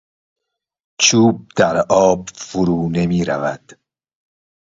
چوب 1.01 1.47
در 1.57 1.77
آب 1.89 2.29
فرو 2.35 2.89
نمیرود. 2.89 3.71